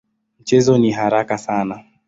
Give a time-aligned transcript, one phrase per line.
[0.39, 1.83] Mchezo ni haraka sana.